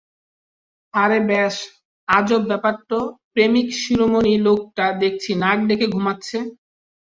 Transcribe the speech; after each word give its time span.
আরে 0.93 1.19
ব্যস, 1.29 1.55
আজব 2.07 2.41
ব্যাপার 2.51 2.75
তো, 2.89 2.99
প্রেমিকশিরোমণি 3.33 4.33
লোকটা 4.47 4.85
দেখছি 5.01 5.31
নাক 5.41 5.59
ডেকে 5.67 5.87
ঘুমাচ্ছে। 5.95 6.37